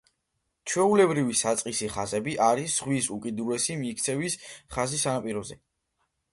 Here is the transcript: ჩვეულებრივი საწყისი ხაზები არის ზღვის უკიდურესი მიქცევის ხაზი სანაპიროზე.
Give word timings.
ჩვეულებრივი 0.71 1.35
საწყისი 1.41 1.91
ხაზები 1.97 2.33
არის 2.47 2.79
ზღვის 2.79 3.11
უკიდურესი 3.19 3.79
მიქცევის 3.85 4.41
ხაზი 4.77 5.05
სანაპიროზე. 5.07 5.63